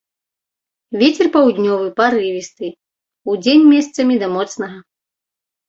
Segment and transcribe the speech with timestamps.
[1.01, 2.67] Вецер паўднёвы парывісты,
[3.37, 4.77] удзень месцамі да моцнага.